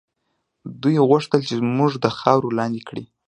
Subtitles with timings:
[0.81, 3.03] دوی غوښتل چې موږ د خاورو لاندې کړي.